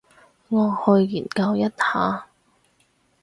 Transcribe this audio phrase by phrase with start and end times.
[0.49, 2.25] 我去研究一下